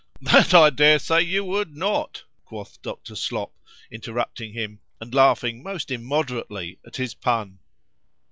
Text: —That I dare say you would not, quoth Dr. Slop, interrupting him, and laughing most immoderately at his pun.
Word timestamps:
—That 0.23 0.51
I 0.55 0.71
dare 0.71 0.97
say 0.97 1.21
you 1.21 1.45
would 1.45 1.77
not, 1.77 2.23
quoth 2.43 2.81
Dr. 2.81 3.15
Slop, 3.15 3.53
interrupting 3.91 4.53
him, 4.53 4.79
and 4.99 5.13
laughing 5.13 5.61
most 5.61 5.91
immoderately 5.91 6.79
at 6.83 6.95
his 6.95 7.13
pun. 7.13 7.59